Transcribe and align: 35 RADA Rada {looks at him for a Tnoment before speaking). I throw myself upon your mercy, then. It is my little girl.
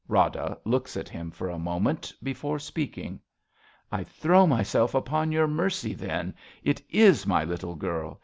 35 0.07 0.11
RADA 0.35 0.39
Rada 0.49 0.59
{looks 0.65 0.97
at 0.97 1.09
him 1.09 1.29
for 1.29 1.47
a 1.47 1.57
Tnoment 1.57 2.11
before 2.23 2.57
speaking). 2.57 3.19
I 3.91 4.03
throw 4.03 4.47
myself 4.47 4.95
upon 4.95 5.31
your 5.31 5.47
mercy, 5.47 5.93
then. 5.93 6.33
It 6.63 6.81
is 6.89 7.27
my 7.27 7.43
little 7.43 7.75
girl. 7.75 8.19